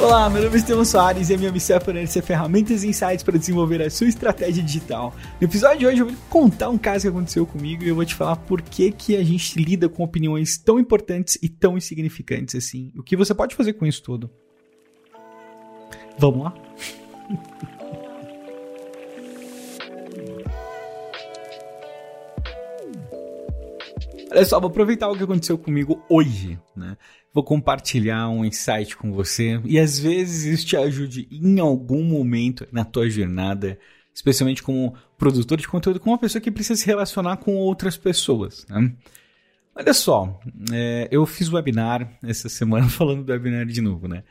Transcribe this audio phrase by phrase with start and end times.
[0.00, 3.24] Olá, meu nome é Estevão Soares e a minha missão é fornecer ferramentas e insights
[3.24, 5.12] para desenvolver a sua estratégia digital.
[5.40, 8.04] No episódio de hoje eu vou contar um caso que aconteceu comigo e eu vou
[8.04, 12.54] te falar por que, que a gente lida com opiniões tão importantes e tão insignificantes
[12.54, 12.92] assim.
[12.96, 14.30] O que você pode fazer com isso tudo.
[16.16, 16.54] Vamos lá?
[24.30, 26.96] Olha só, vou aproveitar o que aconteceu comigo hoje, né?
[27.32, 32.66] Vou compartilhar um insight com você e às vezes isso te ajude em algum momento
[32.70, 33.78] na tua jornada,
[34.14, 38.66] especialmente como produtor de conteúdo, como uma pessoa que precisa se relacionar com outras pessoas,
[38.68, 38.92] né?
[39.74, 40.40] Olha só,
[40.72, 44.24] é, eu fiz webinar essa semana falando do webinar de novo, né?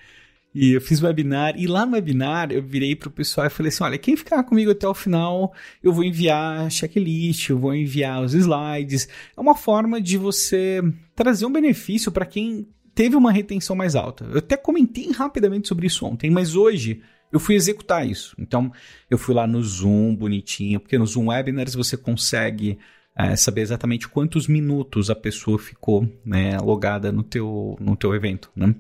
[0.60, 3.84] E eu fiz webinar, e lá no webinar eu virei pro pessoal e falei assim:
[3.84, 5.54] olha, quem ficar comigo até o final,
[5.84, 9.08] eu vou enviar checklist, eu vou enviar os slides.
[9.38, 10.82] É uma forma de você
[11.16, 14.26] trazer um benefício para quem teve uma retenção mais alta.
[14.31, 18.36] Eu até comentei rapidamente sobre isso ontem, mas hoje eu fui executar isso.
[18.40, 18.72] Então,
[19.12, 22.80] eu fui lá no Zoom, bonitinho, porque no Zoom Webinars você consegue
[23.16, 28.50] é, saber exatamente quantos minutos a pessoa ficou né, logada no teu, no teu evento,
[28.56, 28.74] né?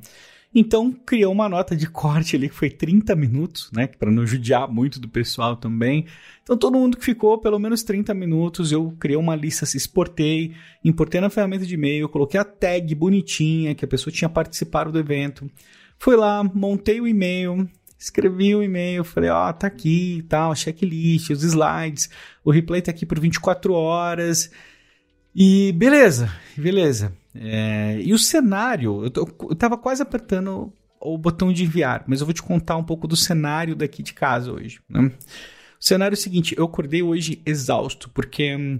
[0.59, 3.85] Então criou uma nota de corte ali que foi 30 minutos, né?
[3.85, 6.07] Para não judiar muito do pessoal também.
[6.41, 10.55] Então todo mundo que ficou pelo menos 30 minutos, eu criei uma lista, se exportei,
[10.83, 14.97] importei na ferramenta de e-mail, coloquei a tag bonitinha que a pessoa tinha participado do
[14.97, 15.47] evento.
[15.99, 17.69] Fui lá, montei o e-mail,
[17.99, 22.09] escrevi o e-mail, falei, ó, oh, tá aqui, tal, checklist, os slides,
[22.43, 24.49] o replay tá aqui por 24 horas.
[25.39, 27.13] E beleza, beleza.
[27.35, 32.19] É, e o cenário, eu, tô, eu tava quase apertando o botão de enviar, mas
[32.19, 34.81] eu vou te contar um pouco do cenário daqui de casa hoje.
[34.89, 35.11] Né?
[35.79, 38.79] O cenário é o seguinte: eu acordei hoje exausto, porque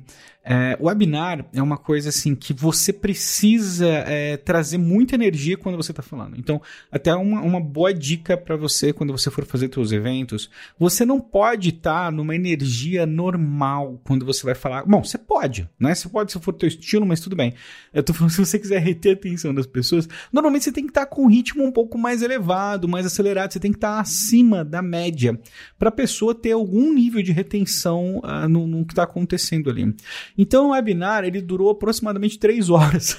[0.50, 5.76] é, o webinar é uma coisa assim que você precisa é, trazer muita energia quando
[5.76, 6.38] você está falando.
[6.38, 10.50] Então, até uma, uma boa dica para você quando você for fazer seus eventos,
[10.80, 14.86] você não pode estar tá numa energia normal quando você vai falar.
[14.86, 15.94] Bom, você pode, né?
[15.94, 17.54] Você pode se for teu estilo, mas tudo bem.
[17.94, 20.92] Eu tô falando se você quiser reter a atenção das pessoas, normalmente você tem que
[20.92, 23.52] estar tá com um ritmo um pouco mais elevado, mais acelerado.
[23.52, 25.38] Você tem que estar tá acima da média
[25.78, 29.94] para a pessoa ter algum nível de retenção uh, no, no que está acontecendo ali.
[30.38, 33.18] Então o webinar ele durou aproximadamente 3 horas.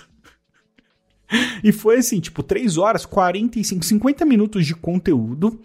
[1.63, 5.61] e foi assim, tipo, 3 horas, 45, 50 minutos de conteúdo.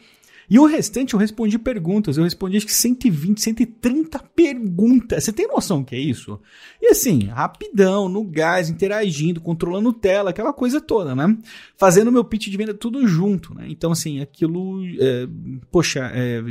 [0.49, 2.17] E o restante eu respondi perguntas.
[2.17, 5.23] Eu respondi acho que 120, 130 perguntas.
[5.23, 6.39] Você tem noção que é isso?
[6.81, 11.37] E assim, rapidão, no gás, interagindo, controlando tela, aquela coisa toda, né?
[11.77, 13.65] Fazendo meu pitch de venda tudo junto, né?
[13.69, 14.83] Então, assim, aquilo.
[14.99, 15.27] É,
[15.71, 16.43] poxa, é,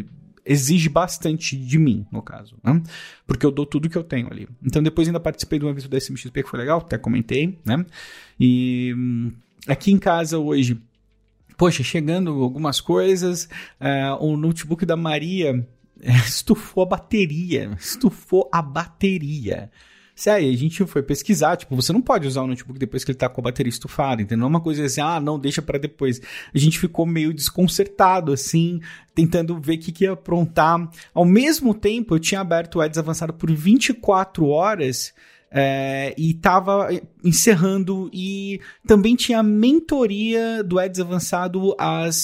[0.45, 2.83] exige bastante de mim, no caso, né?
[3.27, 4.49] Porque eu dou tudo que eu tenho ali.
[4.63, 7.85] Então depois ainda participei de um evento da SMXP que foi legal, até comentei, né?
[8.39, 9.33] E hum,
[9.67, 10.81] aqui em casa hoje,
[11.57, 13.49] poxa, chegando algumas coisas,
[13.81, 15.67] uh, o notebook da Maria
[16.27, 19.71] estufou a bateria, estufou a bateria.
[20.23, 23.11] Se aí a gente foi pesquisar, tipo, você não pode usar o notebook depois que
[23.11, 24.39] ele tá com a bateria estufada, entendeu?
[24.39, 26.21] Não é uma coisa assim, ah, não, deixa para depois.
[26.55, 28.81] A gente ficou meio desconcertado, assim,
[29.17, 30.89] tentando ver o que, que ia aprontar.
[31.13, 35.13] Ao mesmo tempo, eu tinha aberto o Ads avançado por 24 horas.
[35.55, 36.89] É, e estava
[37.23, 42.17] encerrando e também tinha mentoria do Eds Avançado às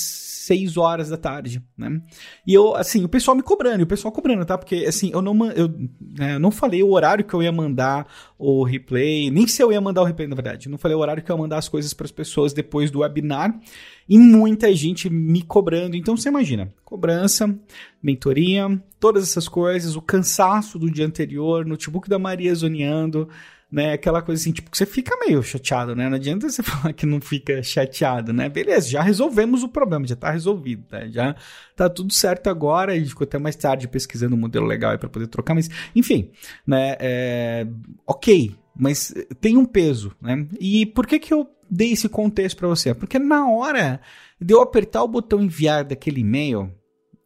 [0.49, 2.00] 6 horas da tarde, né?
[2.47, 4.56] E eu, assim, o pessoal me cobrando, o pessoal cobrando, tá?
[4.56, 5.69] Porque, assim, eu não, eu,
[6.00, 8.06] né, não falei o horário que eu ia mandar
[8.39, 10.66] o replay, nem se eu ia mandar o replay, na verdade.
[10.66, 12.91] Eu não falei o horário que eu ia mandar as coisas para as pessoas depois
[12.91, 13.60] do webinar.
[14.09, 15.97] E muita gente me cobrando.
[15.97, 17.55] Então, você imagina, cobrança,
[18.03, 23.29] mentoria, todas essas coisas, o cansaço do dia anterior, notebook da Maria zoneando,
[23.71, 23.93] né?
[23.93, 26.09] Aquela coisa assim, tipo, que você fica meio chateado, né?
[26.09, 28.49] Não adianta você falar que não fica chateado, né?
[28.49, 31.07] Beleza, já resolvemos o problema, já tá resolvido, tá?
[31.09, 31.37] Já
[31.77, 35.09] tá tudo certo agora, e ficou até mais tarde pesquisando um modelo legal aí pra
[35.09, 36.31] poder trocar, mas, enfim,
[36.67, 36.97] né?
[36.99, 37.67] É,
[38.07, 40.47] ok, mas tem um peso, né?
[40.59, 42.94] E por que que eu dei esse contexto para você?
[42.94, 44.00] Porque na hora
[44.41, 46.72] de eu apertar o botão enviar daquele e-mail,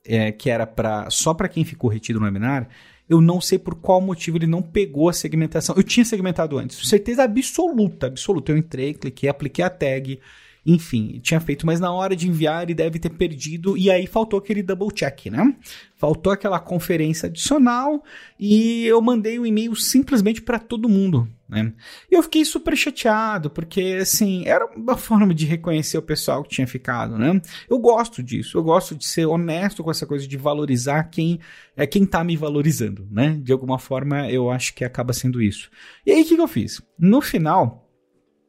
[0.04, 2.68] é, que era para só para quem ficou retido no webinar,
[3.08, 5.74] eu não sei por qual motivo ele não pegou a segmentação.
[5.76, 8.52] Eu tinha segmentado antes, certeza absoluta, absoluta.
[8.52, 10.18] Eu entrei, cliquei, apliquei a tag,
[10.64, 14.38] enfim, tinha feito, mas na hora de enviar ele deve ter perdido e aí faltou
[14.38, 15.54] aquele double check, né?
[15.96, 18.02] Faltou aquela conferência adicional
[18.38, 21.70] e eu mandei o um e-mail simplesmente para todo mundo, né?
[22.10, 26.48] E eu fiquei super chateado porque assim, era uma forma de reconhecer o pessoal que
[26.48, 27.38] tinha ficado, né?
[27.68, 31.38] Eu gosto disso, eu gosto de ser honesto com essa coisa de valorizar quem
[31.76, 33.38] é quem tá me valorizando, né?
[33.42, 35.70] De alguma forma eu acho que acaba sendo isso.
[36.06, 36.80] E aí o que, que eu fiz?
[36.98, 37.86] No final,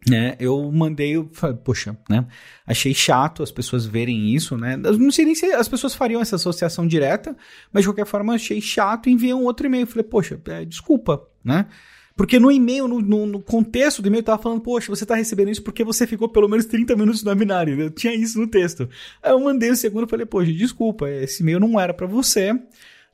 [0.10, 1.22] né, eu mandei,
[1.64, 2.26] poxa, né,
[2.66, 6.36] achei chato as pessoas verem isso, né, não sei nem se as pessoas fariam essa
[6.36, 7.36] associação direta,
[7.72, 11.26] mas de qualquer forma achei chato e enviei um outro e-mail, falei, poxa, é, desculpa,
[11.44, 11.68] né,
[12.16, 15.50] porque no e-mail, no, no, no, contexto do e-mail, tava falando, poxa, você tá recebendo
[15.50, 18.88] isso porque você ficou pelo menos 30 minutos no webinar, eu tinha isso no texto.
[19.22, 22.54] Aí eu mandei o segundo e falei, poxa, desculpa, esse e-mail não era para você,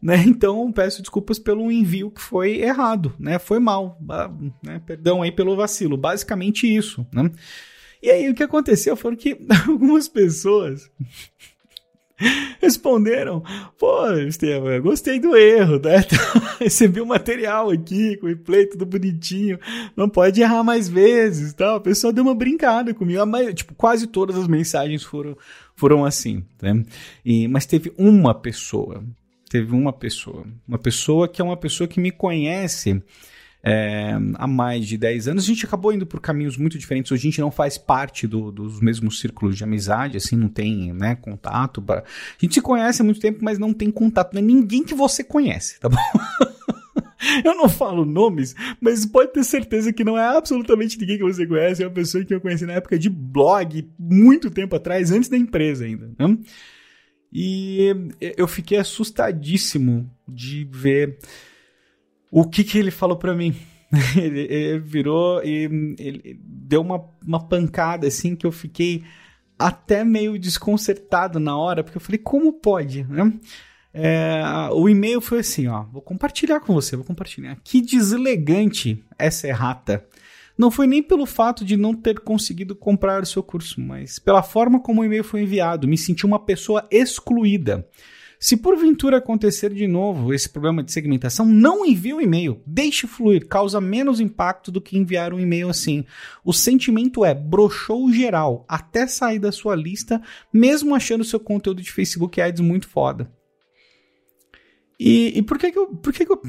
[0.01, 0.23] né?
[0.27, 3.39] Então peço desculpas pelo envio que foi errado, né?
[3.39, 3.97] Foi mal,
[4.63, 4.81] né?
[4.85, 7.31] Perdão aí pelo vacilo, basicamente isso, né?
[8.01, 9.37] E aí o que aconteceu foi que
[9.67, 10.89] algumas pessoas
[12.61, 13.43] responderam:
[13.77, 16.05] Pô, Estevam, eu gostei do erro, né?
[16.59, 19.59] Recebi o um material aqui com o replay tudo bonitinho,
[19.95, 21.77] não pode errar mais vezes, tal.
[21.77, 23.21] A pessoa deu uma brincada comigo,
[23.53, 25.37] tipo, quase todas as mensagens foram,
[25.75, 26.83] foram assim, né?
[27.25, 29.03] E, mas teve uma pessoa
[29.49, 30.45] teve uma pessoa.
[30.67, 33.01] Uma pessoa que é uma pessoa que me conhece
[33.61, 35.43] é, há mais de 10 anos.
[35.43, 37.11] A gente acabou indo por caminhos muito diferentes.
[37.11, 40.93] Hoje a gente não faz parte do, dos mesmos círculos de amizade, assim, não tem
[40.93, 41.81] né, contato.
[41.81, 41.99] Pra...
[41.99, 42.03] A
[42.39, 44.33] gente se conhece há muito tempo, mas não tem contato.
[44.33, 45.97] Não é ninguém que você conhece, tá bom?
[47.43, 51.45] Eu não falo nomes, mas pode ter certeza que não é absolutamente ninguém que você
[51.45, 51.83] conhece.
[51.83, 55.37] É uma pessoa que eu conheci na época de blog, muito tempo atrás, antes da
[55.37, 56.09] empresa ainda.
[56.17, 56.37] Né?
[57.31, 57.93] E
[58.37, 61.19] eu fiquei assustadíssimo de ver
[62.31, 63.55] o que, que ele falou para mim.
[64.15, 69.03] ele, ele, virou e ele deu uma, uma pancada assim que eu fiquei
[69.57, 73.33] até meio desconcertado na hora, porque eu falei, como pode, né?
[73.93, 77.57] É, o e-mail foi assim, ó, vou compartilhar com você, vou compartilhar.
[77.63, 80.05] Que deselegante essa errata.
[80.57, 84.43] Não foi nem pelo fato de não ter conseguido comprar o seu curso, mas pela
[84.43, 85.87] forma como o e-mail foi enviado.
[85.87, 87.87] Me senti uma pessoa excluída.
[88.39, 92.61] Se porventura acontecer de novo esse problema de segmentação, não envie o e-mail.
[92.65, 96.05] Deixe fluir, causa menos impacto do que enviar um e-mail assim.
[96.45, 100.21] O sentimento é broxou geral, até sair da sua lista,
[100.53, 103.29] mesmo achando seu conteúdo de Facebook Ads muito foda.
[104.97, 105.87] E, e por que que eu.
[105.87, 106.41] Por que que eu.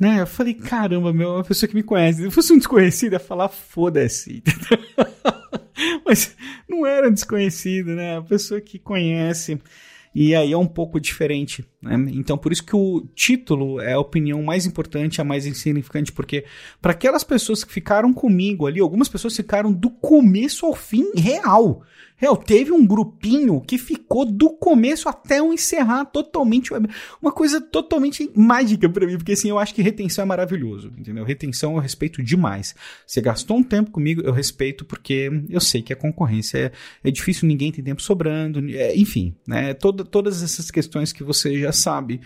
[0.00, 2.22] Né, eu falei, caramba, meu, uma pessoa que me conhece.
[2.22, 4.42] Se fosse um desconhecido, ia falar foda-se.
[6.04, 6.34] Mas
[6.68, 8.16] não era um desconhecido, né?
[8.18, 9.60] A pessoa que conhece.
[10.14, 11.96] E aí é um pouco diferente, né?
[12.12, 16.44] Então, por isso que o título é a opinião mais importante, a mais insignificante, porque
[16.80, 21.82] para aquelas pessoas que ficaram comigo ali, algumas pessoas ficaram do começo ao fim real.
[22.16, 26.70] Real, teve um grupinho que ficou do começo até eu encerrar totalmente.
[27.20, 31.24] Uma coisa totalmente mágica para mim, porque assim, eu acho que retenção é maravilhoso, entendeu?
[31.24, 32.74] Retenção eu respeito demais.
[33.04, 37.10] Você gastou um tempo comigo, eu respeito porque eu sei que a concorrência é, é
[37.10, 39.74] difícil, ninguém tem tempo sobrando, é, enfim, né?
[39.74, 42.20] Toda, todas essas questões que você já sabe.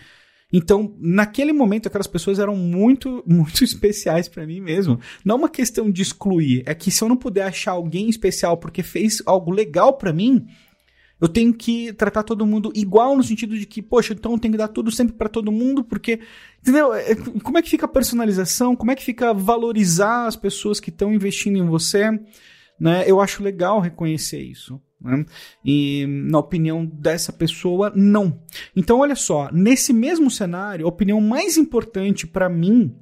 [0.51, 4.99] Então, naquele momento, aquelas pessoas eram muito, muito especiais para mim mesmo.
[5.23, 8.81] Não uma questão de excluir, é que se eu não puder achar alguém especial porque
[8.81, 10.47] fez algo legal para mim,
[11.21, 14.53] eu tenho que tratar todo mundo igual no sentido de que, poxa, então eu tenho
[14.53, 16.19] que dar tudo sempre para todo mundo, porque,
[16.61, 16.93] entendeu?
[16.93, 17.13] É,
[17.43, 18.75] como é que fica a personalização?
[18.75, 22.09] Como é que fica valorizar as pessoas que estão investindo em você?
[22.79, 23.03] Né?
[23.07, 24.81] Eu acho legal reconhecer isso.
[25.01, 25.25] Né?
[25.63, 28.41] E na opinião dessa pessoa, não.
[28.75, 32.95] Então, olha só, nesse mesmo cenário, a opinião mais importante para mim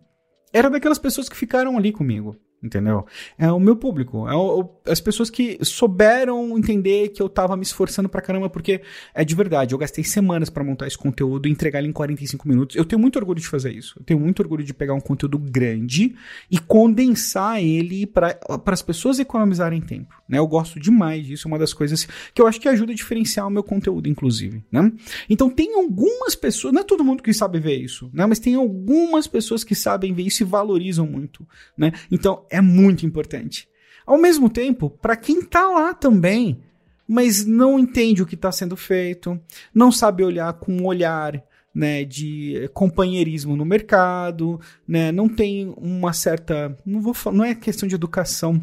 [0.54, 2.36] era daquelas pessoas que ficaram ali comigo
[2.68, 3.06] entendeu?
[3.38, 7.64] É o meu público, é o, as pessoas que souberam entender que eu tava me
[7.64, 8.82] esforçando pra caramba, porque
[9.14, 12.48] é de verdade, eu gastei semanas para montar esse conteúdo e entregar ele em 45
[12.48, 12.76] minutos.
[12.76, 13.96] Eu tenho muito orgulho de fazer isso.
[14.00, 16.16] Eu tenho muito orgulho de pegar um conteúdo grande
[16.52, 20.38] e condensar ele para as pessoas economizarem tempo, né?
[20.38, 23.48] Eu gosto demais disso, é uma das coisas que eu acho que ajuda a diferenciar
[23.48, 24.92] o meu conteúdo, inclusive, né?
[25.30, 28.26] Então tem algumas pessoas, não é todo mundo que sabe ver isso, né?
[28.26, 31.48] Mas tem algumas pessoas que sabem ver isso e valorizam muito,
[31.78, 31.92] né?
[32.12, 33.68] Então é muito importante.
[34.06, 36.62] Ao mesmo tempo, para quem está lá também,
[37.08, 39.40] mas não entende o que está sendo feito,
[39.74, 46.12] não sabe olhar com um olhar né, de companheirismo no mercado, né, não tem uma
[46.12, 48.60] certa, não vou não é questão de educação,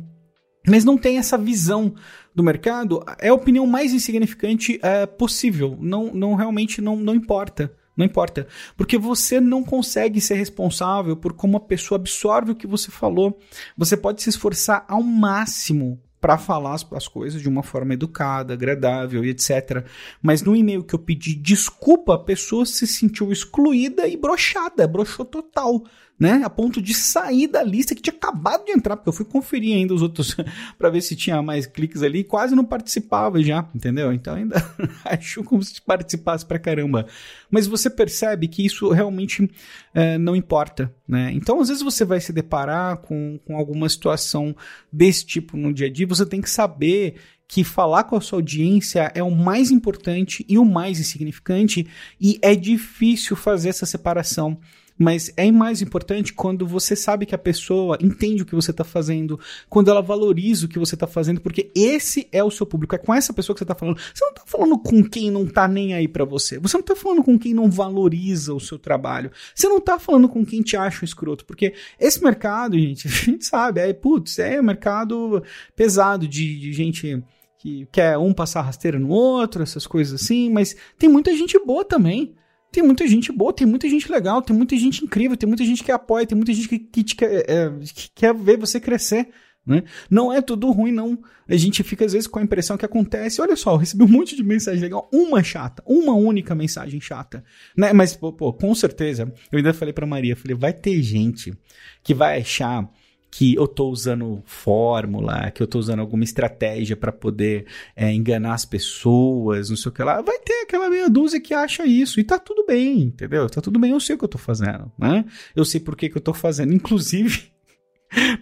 [0.66, 1.94] mas não tem essa visão
[2.34, 7.72] do mercado, é a opinião mais insignificante é, possível, não, não realmente não, não importa.
[7.96, 8.46] Não importa.
[8.76, 13.38] Porque você não consegue ser responsável por como a pessoa absorve o que você falou.
[13.76, 18.54] Você pode se esforçar ao máximo para falar as, as, coisas de uma forma educada,
[18.54, 19.84] agradável e etc.
[20.22, 25.26] Mas no e-mail que eu pedi desculpa, a pessoa se sentiu excluída e brochada, brochou
[25.26, 25.84] total.
[26.18, 26.42] Né?
[26.44, 29.76] A ponto de sair da lista que tinha acabado de entrar, porque eu fui conferir
[29.76, 30.36] ainda os outros
[30.78, 34.12] para ver se tinha mais cliques ali e quase não participava já, entendeu?
[34.12, 34.56] Então ainda
[35.04, 37.06] acho como se participasse pra caramba.
[37.50, 39.50] Mas você percebe que isso realmente
[39.92, 41.32] é, não importa, né?
[41.32, 44.54] Então às vezes você vai se deparar com, com alguma situação
[44.92, 47.16] desse tipo no dia a dia, você tem que saber
[47.46, 51.86] que falar com a sua audiência é o mais importante e o mais insignificante,
[52.20, 54.58] e é difícil fazer essa separação.
[54.96, 58.84] Mas é mais importante quando você sabe que a pessoa entende o que você está
[58.84, 62.94] fazendo, quando ela valoriza o que você está fazendo, porque esse é o seu público,
[62.94, 63.98] é com essa pessoa que você está falando.
[63.98, 66.58] Você não está falando com quem não está nem aí para você.
[66.60, 69.32] Você não está falando com quem não valoriza o seu trabalho.
[69.54, 73.10] Você não está falando com quem te acha um escroto, porque esse mercado, gente, a
[73.10, 75.42] gente sabe, é, putz, é um mercado
[75.74, 77.22] pesado de, de gente
[77.58, 81.84] que quer um passar rasteira no outro, essas coisas assim, mas tem muita gente boa
[81.84, 82.34] também
[82.74, 85.84] tem muita gente boa, tem muita gente legal, tem muita gente incrível, tem muita gente
[85.84, 89.28] que apoia, tem muita gente que, que, te, é, é, que quer ver você crescer.
[89.64, 89.84] Né?
[90.10, 91.16] Não é tudo ruim, não.
[91.48, 93.40] A gente fica às vezes com a impressão que acontece.
[93.40, 97.44] Olha só, eu recebi um monte de mensagem legal, uma chata, uma única mensagem chata,
[97.76, 97.92] né?
[97.92, 101.56] Mas pô, pô com certeza, eu ainda falei para Maria, falei, vai ter gente
[102.02, 102.90] que vai achar
[103.36, 108.54] que eu estou usando fórmula, que eu estou usando alguma estratégia para poder é, enganar
[108.54, 110.22] as pessoas, não sei o que lá.
[110.22, 112.20] Vai ter aquela meia dúzia que acha isso.
[112.20, 113.50] E tá tudo bem, entendeu?
[113.50, 115.24] Tá tudo bem, eu sei o que eu estou fazendo, né?
[115.56, 116.72] Eu sei por que, que eu estou fazendo.
[116.74, 117.50] Inclusive,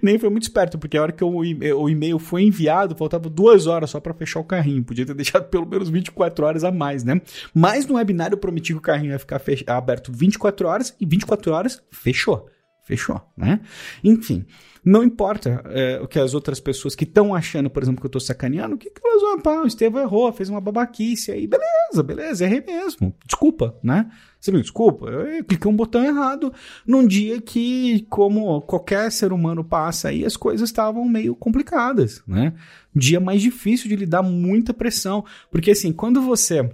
[0.03, 3.67] nem foi muito esperto, porque a hora que o, o e-mail foi enviado, faltava duas
[3.67, 4.85] horas só para fechar o carrinho.
[4.85, 7.19] Podia ter deixado pelo menos 24 horas a mais, né?
[7.55, 11.51] Mas no webinar eu prometi que o carrinho ia ficar aberto 24 horas e 24
[11.51, 12.47] horas fechou.
[12.85, 13.61] Fechou, né?
[14.03, 14.45] Enfim.
[14.85, 18.09] Não importa é, o que as outras pessoas que estão achando, por exemplo, que eu
[18.09, 21.47] estou sacaneando, o que, que elas vão, pá, o Estevão errou, fez uma babaquice aí,
[21.47, 24.11] beleza, beleza, errei mesmo, desculpa, né?
[24.41, 26.53] Você me desculpa, eu cliquei um botão errado
[26.85, 32.53] num dia que, como qualquer ser humano passa aí, as coisas estavam meio complicadas, né?
[32.95, 36.69] dia mais difícil de lidar, muita pressão, porque assim, quando você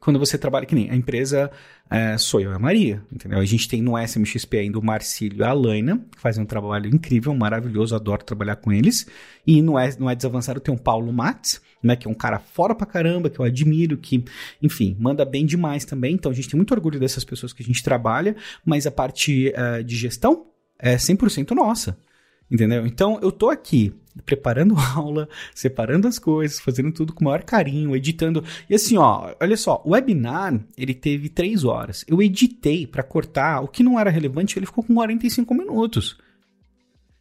[0.00, 1.50] quando você trabalha, que nem a empresa
[1.90, 3.40] é, sou eu e a Maria, entendeu?
[3.40, 6.88] A gente tem no SMXP ainda o Marcílio e a Alaina, que fazem um trabalho
[6.88, 9.08] incrível, maravilhoso, adoro trabalhar com eles.
[9.44, 12.76] E no, no Eds Avançado tem o Paulo Matos, né, que é um cara fora
[12.76, 14.24] pra caramba, que eu admiro, que,
[14.62, 16.14] enfim, manda bem demais também.
[16.14, 19.52] Então a gente tem muito orgulho dessas pessoas que a gente trabalha, mas a parte
[19.56, 20.46] uh, de gestão
[20.78, 21.98] é 100% nossa.
[22.50, 22.86] Entendeu?
[22.86, 23.92] Então eu tô aqui
[24.24, 28.44] preparando aula, separando as coisas, fazendo tudo com o maior carinho, editando.
[28.68, 32.04] E assim, ó, olha só, o webinar, ele teve três horas.
[32.08, 36.18] Eu editei para cortar o que não era relevante, ele ficou com 45 minutos.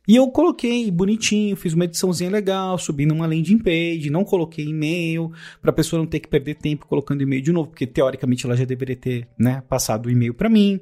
[0.07, 5.31] E eu coloquei bonitinho, fiz uma ediçãozinha legal, subi numa landing page, não coloquei e-mail,
[5.61, 8.57] para a pessoa não ter que perder tempo colocando e-mail de novo, porque teoricamente ela
[8.57, 10.81] já deveria ter, né, passado o e-mail para mim.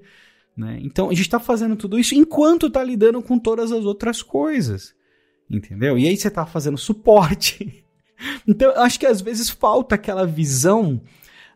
[0.57, 0.79] Né?
[0.81, 4.95] Então a gente está fazendo tudo isso enquanto está lidando com todas as outras coisas.
[5.49, 5.97] Entendeu?
[5.97, 7.85] E aí você está fazendo suporte.
[8.47, 11.01] então eu acho que às vezes falta aquela visão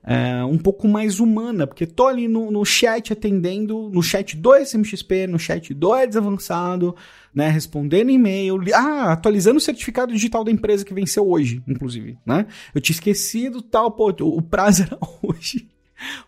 [0.03, 4.55] é, um pouco mais humana, porque tô ali no, no chat atendendo, no chat do
[4.55, 6.95] SMXP, no chat do Eds Avançado,
[7.33, 12.47] né, respondendo e-mail, ah, atualizando o certificado digital da empresa que venceu hoje, inclusive, né?
[12.73, 15.70] Eu tinha esquecido tal, pô, o prazo era hoje.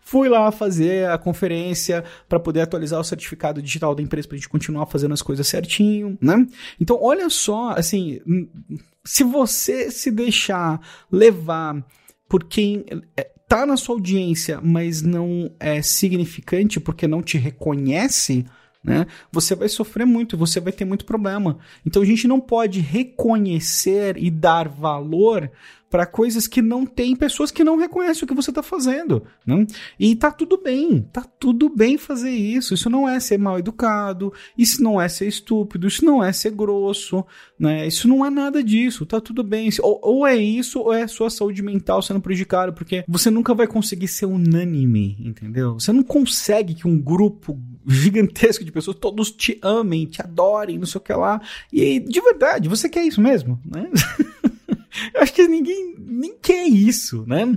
[0.00, 4.38] Fui lá fazer a conferência para poder atualizar o certificado digital da empresa para a
[4.38, 6.46] gente continuar fazendo as coisas certinho, né?
[6.80, 8.20] Então, olha só, assim,
[9.04, 11.84] se você se deixar levar
[12.28, 12.84] por quem
[13.16, 18.44] é, tá na sua audiência, mas não é significante porque não te reconhece,
[18.82, 19.06] né?
[19.32, 21.58] Você vai sofrer muito, você vai ter muito problema.
[21.86, 25.50] Então a gente não pode reconhecer e dar valor
[25.94, 29.22] para coisas que não tem pessoas que não reconhecem o que você está fazendo.
[29.46, 29.64] Né?
[29.96, 32.74] E tá tudo bem, tá tudo bem fazer isso.
[32.74, 36.50] Isso não é ser mal educado, isso não é ser estúpido, isso não é ser
[36.50, 37.24] grosso,
[37.56, 37.86] né?
[37.86, 39.70] Isso não é nada disso, tá tudo bem.
[39.80, 43.54] Ou, ou é isso, ou é a sua saúde mental sendo prejudicada, porque você nunca
[43.54, 45.74] vai conseguir ser unânime, entendeu?
[45.74, 50.86] Você não consegue que um grupo gigantesco de pessoas todos te amem, te adorem, não
[50.86, 51.40] sei o que lá.
[51.72, 53.88] E de verdade, você quer isso mesmo, né?
[55.12, 57.56] Eu acho que ninguém nem quer isso, né?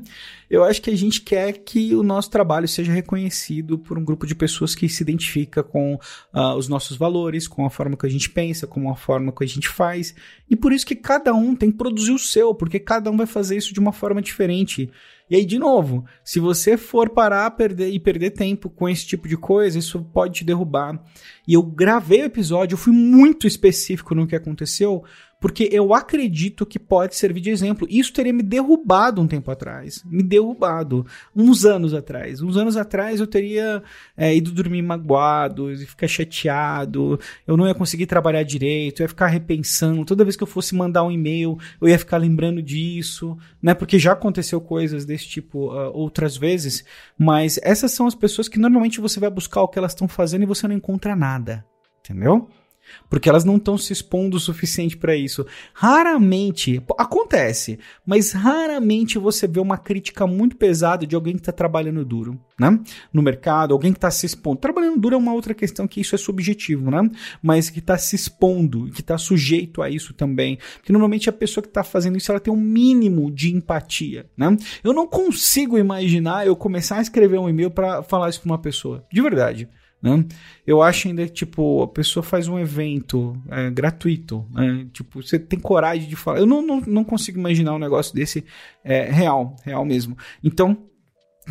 [0.49, 4.25] Eu acho que a gente quer que o nosso trabalho seja reconhecido por um grupo
[4.25, 8.09] de pessoas que se identifica com uh, os nossos valores, com a forma que a
[8.09, 10.15] gente pensa, com a forma que a gente faz.
[10.49, 13.27] E por isso que cada um tem que produzir o seu, porque cada um vai
[13.27, 14.89] fazer isso de uma forma diferente.
[15.29, 19.27] E aí, de novo, se você for parar perder, e perder tempo com esse tipo
[19.27, 21.03] de coisa, isso pode te derrubar.
[21.45, 25.03] E eu gravei o episódio, eu fui muito específico no que aconteceu,
[25.39, 27.85] porque eu acredito que pode servir de exemplo.
[27.89, 32.41] Isso teria me derrubado um tempo atrás, me derrubado uns anos atrás.
[32.41, 33.83] Uns anos atrás eu teria
[34.15, 39.27] é, ido dormir magoado, ficar chateado, eu não ia conseguir trabalhar direito, eu ia ficar
[39.27, 40.05] repensando.
[40.05, 43.73] Toda vez que eu fosse mandar um e-mail, eu ia ficar lembrando disso, né?
[43.73, 46.85] Porque já aconteceu coisas desse tipo uh, outras vezes.
[47.17, 50.43] Mas essas são as pessoas que normalmente você vai buscar o que elas estão fazendo
[50.43, 51.65] e você não encontra nada,
[51.99, 52.47] entendeu?
[53.09, 55.45] Porque elas não estão se expondo o suficiente para isso.
[55.73, 62.03] Raramente, acontece, mas raramente você vê uma crítica muito pesada de alguém que está trabalhando
[62.03, 62.79] duro, né?
[63.13, 64.57] No mercado, alguém que está se expondo.
[64.57, 67.09] Trabalhando duro é uma outra questão que isso é subjetivo, né?
[67.41, 70.57] Mas que está se expondo, que está sujeito a isso também.
[70.75, 74.55] Porque normalmente a pessoa que está fazendo isso, ela tem um mínimo de empatia, né?
[74.83, 78.57] Eu não consigo imaginar eu começar a escrever um e-mail para falar isso para uma
[78.57, 79.05] pessoa.
[79.11, 79.69] De verdade.
[80.01, 80.25] Né?
[80.65, 84.87] Eu acho ainda tipo, a pessoa faz um evento é, gratuito, né?
[84.93, 86.39] tipo, você tem coragem de falar.
[86.39, 88.45] Eu não, não, não consigo imaginar um negócio desse
[88.83, 90.17] é, real, real mesmo.
[90.43, 90.77] Então,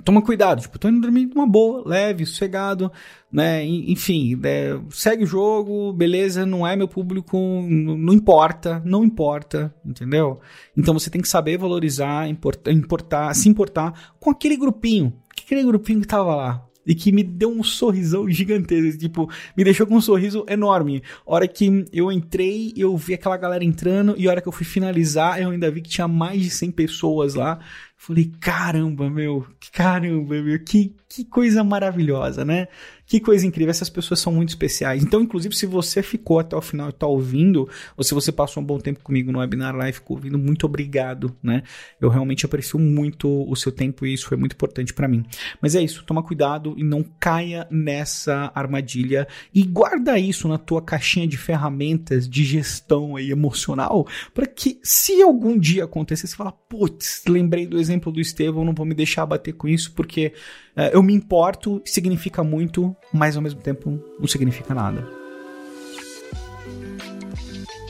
[0.02, 2.92] toma cuidado, tipo, tô indo dormir de uma boa, leve, sossegado,
[3.32, 3.64] né?
[3.64, 10.40] Enfim, é, segue o jogo, beleza, não é meu público, não importa, não importa, entendeu?
[10.76, 16.00] Então você tem que saber valorizar, importar, importar se importar com aquele grupinho, aquele grupinho
[16.00, 20.00] que tava lá, e que me deu um sorrisão gigantesco, tipo, me deixou com um
[20.00, 21.02] sorriso enorme.
[21.24, 25.40] Hora que eu entrei, eu vi aquela galera entrando e hora que eu fui finalizar,
[25.40, 27.58] eu ainda vi que tinha mais de 100 pessoas lá.
[27.98, 32.68] Falei, caramba, meu, caramba, meu, que, que coisa maravilhosa, né?
[33.06, 35.02] Que coisa incrível, essas pessoas são muito especiais.
[35.02, 38.62] Então, inclusive, se você ficou até o final e está ouvindo, ou se você passou
[38.62, 41.62] um bom tempo comigo no webinar live, ficou ouvindo, muito obrigado, né?
[42.00, 45.24] Eu realmente aprecio muito o seu tempo e isso foi muito importante para mim.
[45.62, 50.82] Mas é isso, toma cuidado e não caia nessa armadilha e guarda isso na tua
[50.82, 56.52] caixinha de ferramentas de gestão aí emocional, para que se algum dia acontecer, você fala,
[56.52, 60.32] putz, lembrei do exemplo do Estevão, não vou me deixar bater com isso porque
[60.76, 65.06] uh, eu me importo, significa muito, mas ao mesmo tempo não significa nada.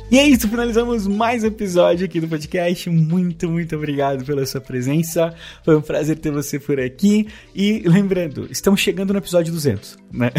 [0.09, 2.89] E é isso, finalizamos mais um episódio aqui do podcast.
[2.89, 5.35] Muito, muito obrigado pela sua presença.
[5.65, 7.27] Foi um prazer ter você por aqui.
[7.53, 10.31] E lembrando, estamos chegando no episódio 200, né?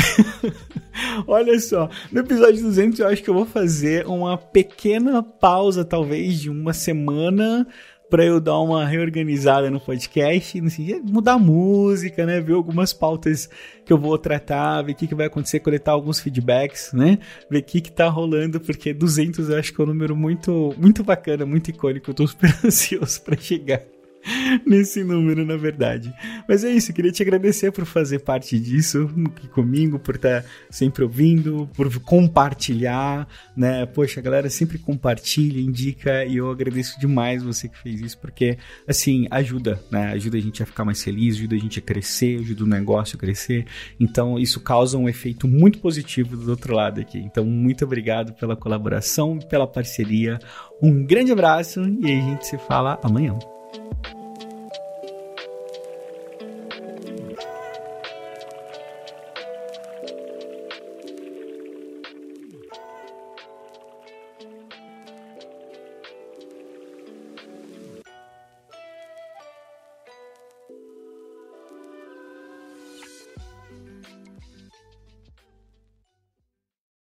[1.27, 6.39] Olha só, no episódio 200 eu acho que eu vou fazer uma pequena pausa, talvez
[6.39, 7.67] de uma semana
[8.09, 12.39] para eu dar uma reorganizada no podcast, assim, mudar a música, né?
[12.39, 13.49] Ver algumas pautas
[13.85, 17.19] que eu vou tratar, ver o que, que vai acontecer, coletar alguns feedbacks, né?
[17.49, 20.73] Ver o que, que tá rolando, porque 200 eu acho que é um número muito,
[20.77, 22.09] muito bacana, muito icônico.
[22.09, 23.96] Eu tô super ansioso para chegar.
[24.65, 26.13] nesse número, na verdade.
[26.47, 30.49] Mas é isso, queria te agradecer por fazer parte disso aqui comigo, por estar tá
[30.69, 33.85] sempre ouvindo, por compartilhar, né?
[33.85, 38.57] Poxa, a galera sempre compartilha, indica e eu agradeço demais você que fez isso, porque
[38.87, 40.11] assim, ajuda, né?
[40.11, 43.15] Ajuda a gente a ficar mais feliz, ajuda a gente a crescer, ajuda o negócio
[43.15, 43.65] a crescer.
[43.99, 47.17] Então, isso causa um efeito muito positivo do outro lado aqui.
[47.19, 50.39] Então, muito obrigado pela colaboração, pela parceria.
[50.81, 53.37] Um grande abraço e a gente se fala amanhã.